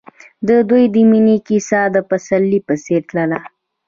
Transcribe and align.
د 0.47 0.49
دوی 0.69 0.83
د 0.93 0.95
مینې 1.09 1.37
کیسه 1.47 1.81
د 1.95 1.97
پسرلی 2.09 2.59
په 2.67 2.73
څېر 2.83 3.01
تلله. 3.09 3.39